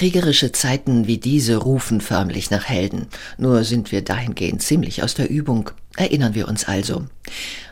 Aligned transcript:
Kriegerische 0.00 0.50
Zeiten 0.50 1.06
wie 1.06 1.18
diese 1.18 1.56
rufen 1.56 2.00
förmlich 2.00 2.50
nach 2.50 2.64
Helden. 2.64 3.08
Nur 3.36 3.64
sind 3.64 3.92
wir 3.92 4.00
dahingehend 4.00 4.62
ziemlich 4.62 5.02
aus 5.02 5.12
der 5.12 5.28
Übung. 5.28 5.72
Erinnern 5.94 6.34
wir 6.34 6.48
uns 6.48 6.64
also. 6.64 7.04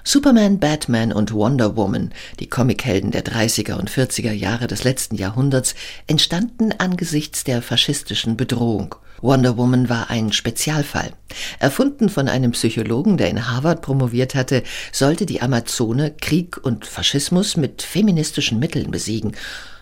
Superman, 0.05 0.59
Batman 0.59 1.11
und 1.11 1.33
Wonder 1.33 1.75
Woman, 1.75 2.13
die 2.39 2.47
Comichelden 2.47 3.13
der 3.13 3.25
30er 3.25 3.79
und 3.79 3.91
40er 3.91 4.33
Jahre 4.33 4.67
des 4.67 4.85
letzten 4.85 5.17
Jahrhunderts, 5.17 5.75
entstanden 6.07 6.75
angesichts 6.77 7.45
der 7.45 7.63
faschistischen 7.63 8.37
Bedrohung. 8.37 8.95
Wonder 9.23 9.57
Woman 9.57 9.89
war 9.89 10.11
ein 10.11 10.31
Spezialfall. 10.31 11.13
Erfunden 11.61 12.11
von 12.11 12.29
einem 12.29 12.51
Psychologen, 12.51 13.17
der 13.17 13.31
in 13.31 13.51
Harvard 13.51 13.81
promoviert 13.81 14.35
hatte, 14.35 14.65
sollte 14.93 15.25
die 15.25 15.41
Amazone 15.41 16.15
Krieg 16.21 16.59
und 16.63 16.85
Faschismus 16.85 17.57
mit 17.57 17.81
feministischen 17.81 18.59
Mitteln 18.59 18.91
besiegen 18.91 19.33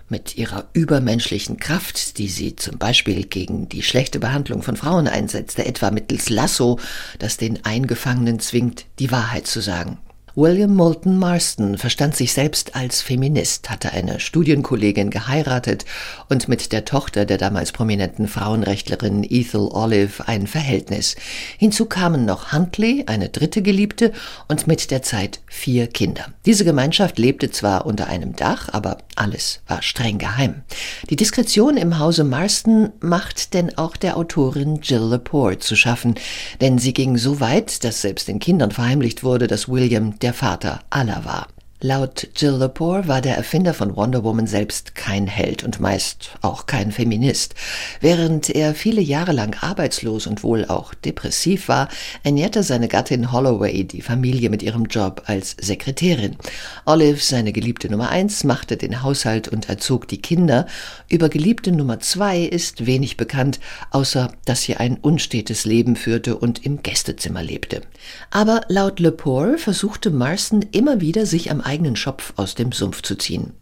mit 0.09 0.37
ihrer 0.37 0.67
übermenschlichen 0.73 1.59
Kraft, 1.59 2.19
die 2.19 2.29
sie 2.29 2.57
zum 2.57 2.79
Beispiel 2.79 3.25
gegen 3.25 3.69
die 3.69 3.83
schlechte 3.83 4.19
Behandlung 4.19 4.63
von 4.63 4.77
Frauen 4.77 5.09
einsetzte, 5.09 5.65
etwa 5.67 5.91
mittels 5.91 6.29
Lasso, 6.29 6.79
das 7.19 7.37
den 7.37 7.65
Eingefangenen 7.65 8.39
zwingt, 8.39 8.87
die 8.99 9.11
Wahrheit 9.11 9.47
zu 9.47 9.61
sagen. 9.61 9.99
William 10.39 10.75
Moulton 10.75 11.19
Marston 11.19 11.79
verstand 11.79 12.15
sich 12.15 12.35
selbst 12.35 12.77
als 12.77 13.01
Feminist, 13.01 13.71
hatte 13.71 13.95
eine 13.95 14.21
Studienkollegin 14.21 15.09
geheiratet 15.09 15.87
und 16.29 16.47
mit 16.47 16.73
der 16.73 16.85
Tochter 16.85 17.25
der 17.25 17.39
damals 17.39 17.73
prominenten 17.73 18.29
Frauenrechtlerin 18.29 19.25
Ethel 19.27 19.71
Olive 19.73 20.29
ein 20.29 20.47
Verhältnis. 20.47 21.17
Hinzu 21.57 21.87
kamen 21.87 22.27
noch 22.27 22.53
Huntley, 22.53 23.05
eine 23.07 23.31
dritte 23.31 23.63
Geliebte 23.63 24.13
und 24.47 24.67
mit 24.67 24.91
der 24.91 25.01
Zeit 25.01 25.41
vier 25.47 25.87
Kinder. 25.87 26.27
Diese 26.45 26.67
Gemeinschaft 26.67 27.19
lebte 27.19 27.51
zwar 27.51 27.87
unter 27.87 28.07
einem 28.09 28.37
Dach, 28.37 28.69
aber 28.73 28.99
alles 29.15 29.63
war 29.67 29.81
streng 29.81 30.19
geheim. 30.19 30.65
Die 31.09 31.17
Diskretion 31.17 31.79
im 31.79 31.99
Hause 31.99 32.25
Marston 32.25 32.93
macht 33.01 33.55
denn 33.55 33.79
auch 33.79 33.97
der 33.97 34.19
Autorin 34.19 34.81
Jill 34.83 35.09
Lepore 35.09 35.61
zu 35.61 35.77
schaffen, 35.77 36.15
denn 36.61 36.77
sie 36.77 36.93
ging 36.93 37.17
so 37.17 37.41
weit, 37.41 37.85
dass 37.85 38.03
selbst 38.03 38.29
den 38.29 38.39
Kindern 38.39 38.71
verheimlicht 38.71 39.25
wurde, 39.25 39.47
dass 39.47 39.71
William 39.71 40.19
der 40.27 40.35
Vater 40.35 40.81
aller 40.91 41.25
war. 41.25 41.47
Laut 41.87 42.27
Jill 42.35 42.57
Lepore 42.57 43.07
war 43.07 43.21
der 43.21 43.37
Erfinder 43.37 43.73
von 43.73 43.95
Wonder 43.95 44.25
Woman 44.25 44.49
selbst 44.49 44.97
kein 44.97 45.29
Held 45.29 45.63
und 45.63 45.79
meist 45.79 46.31
auch 46.43 46.67
kein 46.67 46.91
Feminist. 46.91 47.55
Während 48.01 48.51
er 48.51 48.75
viele 48.75 49.01
Jahre 49.01 49.31
lang 49.31 49.57
arbeitslos 49.61 50.27
und 50.27 50.43
wohl 50.43 50.65
auch 50.65 50.95
depressiv 50.95 51.69
war, 51.69 51.89
ernährte 52.25 52.65
seine 52.65 52.89
Gattin 52.89 53.31
Holloway 53.31 53.85
die 53.85 54.03
Familie 54.03 54.51
mit 54.51 54.65
ihrem 54.65 54.87
Job 54.87 55.23
als 55.27 55.55
Sekretärin. 55.61 56.35
Olive, 56.87 57.21
seine 57.21 57.53
Geliebte 57.53 57.89
Nummer 57.89 58.09
eins, 58.09 58.43
machte 58.43 58.77
den 58.77 59.05
Haushalt 59.05 59.47
und 59.47 59.69
erzog 59.69 60.09
die 60.09 60.21
Kinder. 60.21 60.67
Über 61.09 61.29
Geliebte 61.29 61.71
Nummer 61.71 62.01
zwei 62.01 62.41
ist 62.41 62.87
wenig 62.87 63.17
bekannt, 63.17 63.61
außer 63.93 64.33
dass 64.45 64.63
sie 64.63 64.75
ein 64.75 64.97
unstetes 64.97 65.65
Leben 65.65 65.95
führte 65.95 66.37
und 66.37 66.67
im 66.67 66.83
Gästezimmer 66.83 67.45
lebte. 67.45 67.83
Aber 68.33 68.63
laut 68.67 68.99
Lepore 68.99 69.57
versuchte 69.57 70.11
Marston 70.11 70.65
immer 70.73 71.01
wieder, 71.01 71.27
sich 71.27 71.53
am 71.53 71.61
eigenen 71.61 71.76
Schopf 71.97 72.33
aus 72.37 72.55
dem 72.55 72.73
Sumpf 72.73 73.03
zu 73.03 73.17
ziehen. 73.17 73.53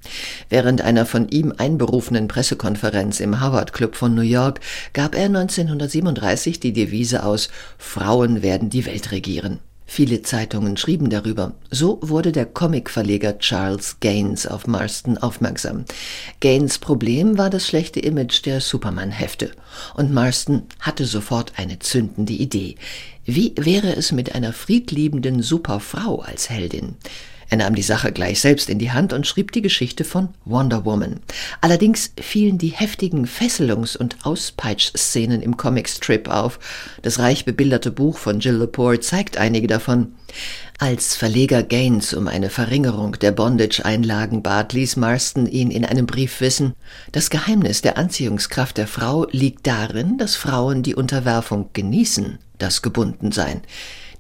Während 0.49 0.83
einer 0.83 1.07
von 1.07 1.29
ihm 1.29 1.53
einberufenen 1.57 2.29
Pressekonferenz 2.29 3.19
im 3.21 3.41
Harvard 3.41 3.73
Club 3.73 3.97
von 3.97 4.15
New 4.15 4.23
York 4.23 4.61
gab 4.93 5.15
er 5.15 5.27
1937 5.27 6.61
die 6.61 6.73
Devise 6.73 7.25
aus 7.25 7.49
Frauen 7.79 8.43
werden 8.43 8.71
die 8.71 8.87
Welt 8.87 9.11
regieren. 9.11 9.59
Viele 9.87 10.23
Zeitungen 10.23 10.77
schrieben 10.77 11.11
darüber. 11.11 11.53
So 11.71 11.99
wurde 12.01 12.33
der 12.33 12.47
Comicverleger 12.47 13.39
Charles 13.39 14.01
Gaines 14.01 14.47
auf 14.47 14.67
Marston 14.67 15.19
aufmerksam. 15.19 15.85
Gaines 16.41 16.79
Problem 16.79 17.37
war 17.37 17.51
das 17.51 17.67
schlechte 17.67 18.01
Image 18.01 18.47
der 18.47 18.61
Superman-Hefte. 18.61 19.53
Und 19.95 20.13
Marston 20.13 20.63
hatte 20.81 21.05
sofort 21.05 21.53
eine 21.57 21.79
zündende 21.81 22.33
Idee. 22.33 22.77
Wie 23.27 23.53
wäre 23.57 23.95
es 23.95 24.11
mit 24.11 24.35
einer 24.35 24.53
friedliebenden 24.53 25.43
Superfrau 25.43 26.21
als 26.21 26.49
Heldin? 26.49 26.97
Er 27.55 27.59
nahm 27.59 27.77
die 27.77 27.83
Sache 27.83 28.11
gleich 28.11 28.41
selbst 28.41 28.69
in 28.69 28.81
die 28.81 28.91
Hand 28.91 29.13
und 29.13 29.29
schrieb 29.29 29.53
die 29.53 29.63
Geschichte 29.63 30.03
von 30.03 30.31
Wonder 30.45 30.85
Woman. 30.85 31.21
Allerdings 31.61 32.11
fielen 32.21 32.59
die 32.59 32.71
heftigen 32.71 33.27
Fesselungs- 33.27 33.97
und 33.97 34.17
Auspeitsch-Szenen 34.27 35.41
im 35.41 35.57
Comicstrip 35.57 36.29
auf. 36.29 36.59
Das 37.03 37.21
reich 37.21 37.45
bebilderte 37.45 37.93
Buch 37.93 38.19
von 38.19 38.41
Jill 38.41 38.57
Lepore 38.57 38.99
zeigt 38.99 39.37
einige 39.37 39.69
davon. 39.69 40.17
Als 40.81 41.15
Verleger 41.15 41.63
Gaines 41.63 42.13
um 42.13 42.27
eine 42.27 42.51
Verringerung 42.51 43.21
der 43.21 43.31
Bondage-Einlagen 43.31 44.43
bat, 44.43 44.73
ließ 44.73 44.97
Marston 44.97 45.47
ihn 45.47 45.71
in 45.71 45.85
einem 45.85 46.07
Brief 46.07 46.41
wissen, 46.41 46.75
das 47.13 47.31
Geheimnis 47.31 47.83
der 47.83 47.97
Anziehungskraft 47.97 48.79
der 48.79 48.89
Frau 48.89 49.29
liegt 49.31 49.69
darin, 49.69 50.19
dass 50.19 50.35
Frauen 50.35 50.83
die 50.83 50.97
Unterwerfung 50.97 51.71
genießen, 51.73 52.41
das 52.59 52.83
Gebundensein. 52.83 53.63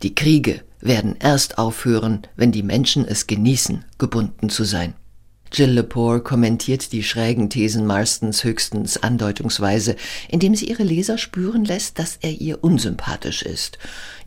Die 0.04 0.14
Kriege, 0.14 0.60
werden 0.84 1.16
erst 1.18 1.58
aufhören, 1.58 2.22
wenn 2.36 2.52
die 2.52 2.62
Menschen 2.62 3.04
es 3.06 3.26
genießen, 3.26 3.84
gebunden 3.98 4.50
zu 4.50 4.64
sein. 4.64 4.94
Jill 5.52 5.70
Lepore 5.70 6.20
kommentiert 6.20 6.90
die 6.90 7.04
schrägen 7.04 7.48
Thesen 7.48 7.86
Marstons 7.86 8.42
höchstens 8.42 9.00
andeutungsweise, 9.00 9.94
indem 10.28 10.56
sie 10.56 10.68
ihre 10.68 10.82
Leser 10.82 11.16
spüren 11.16 11.64
lässt, 11.64 12.00
dass 12.00 12.16
er 12.20 12.32
ihr 12.32 12.64
unsympathisch 12.64 13.42
ist. 13.42 13.78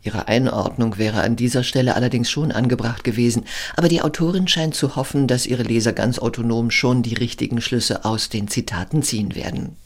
Ihre 0.02 0.26
Einordnung 0.26 0.96
wäre 0.96 1.20
an 1.20 1.36
dieser 1.36 1.64
Stelle 1.64 1.96
allerdings 1.96 2.30
schon 2.30 2.50
angebracht 2.50 3.04
gewesen, 3.04 3.44
aber 3.76 3.88
die 3.88 4.00
Autorin 4.00 4.48
scheint 4.48 4.74
zu 4.74 4.96
hoffen, 4.96 5.26
dass 5.26 5.44
ihre 5.44 5.64
Leser 5.64 5.92
ganz 5.92 6.18
autonom 6.18 6.70
schon 6.70 7.02
die 7.02 7.14
richtigen 7.14 7.60
Schlüsse 7.60 8.06
aus 8.06 8.30
den 8.30 8.48
Zitaten 8.48 9.02
ziehen 9.02 9.34
werden. 9.34 9.76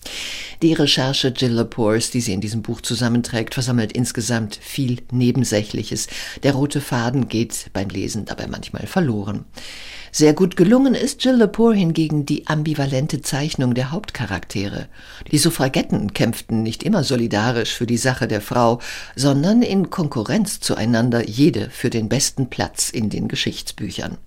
Die 0.62 0.74
Recherche 0.74 1.34
Jill 1.36 1.54
Lepores, 1.54 2.12
die 2.12 2.20
sie 2.20 2.32
in 2.32 2.40
diesem 2.40 2.62
Buch 2.62 2.80
zusammenträgt, 2.80 3.54
versammelt 3.54 3.90
insgesamt 3.90 4.54
viel 4.54 4.98
Nebensächliches. 5.10 6.06
Der 6.44 6.52
rote 6.52 6.80
Faden 6.80 7.26
geht 7.26 7.70
beim 7.72 7.88
Lesen 7.88 8.26
dabei 8.26 8.46
manchmal 8.46 8.86
verloren. 8.86 9.44
Sehr 10.14 10.34
gut 10.34 10.56
gelungen 10.56 10.94
ist 10.94 11.24
Jill 11.24 11.36
Lepore 11.36 11.74
hingegen 11.74 12.26
die 12.26 12.46
ambivalente 12.46 13.22
Zeichnung 13.22 13.72
der 13.72 13.92
Hauptcharaktere. 13.92 14.88
Die 15.30 15.38
Suffragetten 15.38 16.12
kämpften 16.12 16.62
nicht 16.62 16.82
immer 16.82 17.02
solidarisch 17.02 17.72
für 17.72 17.86
die 17.86 17.96
Sache 17.96 18.28
der 18.28 18.42
Frau, 18.42 18.78
sondern 19.16 19.62
in 19.62 19.88
Konkurrenz 19.88 20.60
zueinander, 20.60 21.26
jede 21.26 21.70
für 21.70 21.88
den 21.88 22.10
besten 22.10 22.50
Platz 22.50 22.90
in 22.90 23.08
den 23.08 23.26
Geschichtsbüchern. 23.26 24.18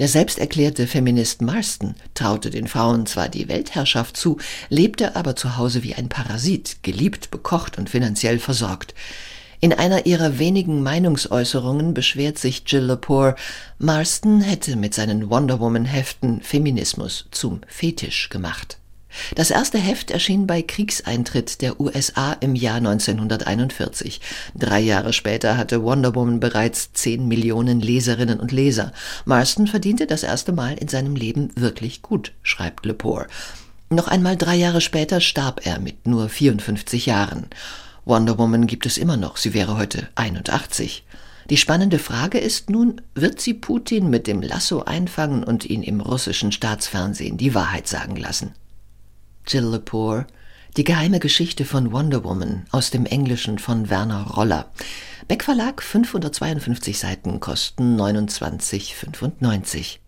Der 0.00 0.08
selbsterklärte 0.08 0.88
Feminist 0.88 1.40
Marston 1.40 1.94
traute 2.14 2.50
den 2.50 2.66
Frauen 2.66 3.06
zwar 3.06 3.28
die 3.28 3.46
Weltherrschaft 3.46 4.16
zu, 4.16 4.38
lebte 4.70 5.14
aber 5.14 5.36
zu 5.36 5.56
Hause 5.56 5.84
wie 5.84 5.94
ein 5.94 6.08
Parasit, 6.08 6.82
geliebt, 6.82 7.30
bekocht 7.30 7.78
und 7.78 7.88
finanziell 7.88 8.40
versorgt. 8.40 8.92
In 9.64 9.72
einer 9.72 10.06
ihrer 10.06 10.40
wenigen 10.40 10.82
Meinungsäußerungen 10.82 11.94
beschwert 11.94 12.36
sich 12.36 12.64
Jill 12.66 12.82
Lepore, 12.82 13.36
Marston 13.78 14.40
hätte 14.40 14.74
mit 14.74 14.92
seinen 14.92 15.30
Wonder 15.30 15.60
Woman 15.60 15.84
Heften 15.84 16.42
Feminismus 16.42 17.28
zum 17.30 17.60
Fetisch 17.68 18.28
gemacht. 18.28 18.78
Das 19.36 19.52
erste 19.52 19.78
Heft 19.78 20.10
erschien 20.10 20.48
bei 20.48 20.62
Kriegseintritt 20.62 21.62
der 21.62 21.78
USA 21.78 22.32
im 22.40 22.56
Jahr 22.56 22.78
1941. 22.78 24.20
Drei 24.56 24.80
Jahre 24.80 25.12
später 25.12 25.56
hatte 25.56 25.84
Wonder 25.84 26.16
Woman 26.16 26.40
bereits 26.40 26.92
zehn 26.92 27.28
Millionen 27.28 27.78
Leserinnen 27.78 28.40
und 28.40 28.50
Leser. 28.50 28.90
Marston 29.26 29.68
verdiente 29.68 30.08
das 30.08 30.24
erste 30.24 30.50
Mal 30.50 30.74
in 30.74 30.88
seinem 30.88 31.14
Leben 31.14 31.50
wirklich 31.54 32.02
gut, 32.02 32.32
schreibt 32.42 32.84
Lepore. 32.84 33.28
Noch 33.90 34.08
einmal 34.08 34.36
drei 34.36 34.56
Jahre 34.56 34.80
später 34.80 35.20
starb 35.20 35.64
er 35.66 35.78
mit 35.78 36.08
nur 36.08 36.28
54 36.28 37.06
Jahren. 37.06 37.46
Wonder 38.04 38.36
Woman 38.38 38.66
gibt 38.66 38.86
es 38.86 38.98
immer 38.98 39.16
noch, 39.16 39.36
sie 39.36 39.54
wäre 39.54 39.76
heute 39.76 40.08
81. 40.16 41.04
Die 41.50 41.56
spannende 41.56 41.98
Frage 41.98 42.38
ist 42.38 42.70
nun, 42.70 43.00
wird 43.14 43.40
sie 43.40 43.54
Putin 43.54 44.10
mit 44.10 44.26
dem 44.26 44.42
Lasso 44.42 44.82
einfangen 44.82 45.44
und 45.44 45.64
ihn 45.64 45.82
im 45.82 46.00
russischen 46.00 46.50
Staatsfernsehen 46.52 47.36
die 47.36 47.54
Wahrheit 47.54 47.86
sagen 47.86 48.16
lassen? 48.16 48.54
Jill 49.46 49.66
Lepore, 49.66 50.26
die 50.76 50.84
geheime 50.84 51.20
Geschichte 51.20 51.64
von 51.64 51.92
Wonder 51.92 52.24
Woman 52.24 52.64
aus 52.70 52.90
dem 52.90 53.06
Englischen 53.06 53.58
von 53.58 53.90
Werner 53.90 54.28
Roller. 54.28 54.70
Beck 55.28 55.44
Verlag 55.44 55.82
552 55.82 56.98
Seiten 56.98 57.38
kosten 57.40 58.00
29,95. 58.00 59.98